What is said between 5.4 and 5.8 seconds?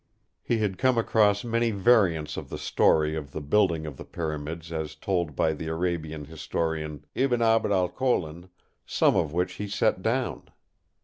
the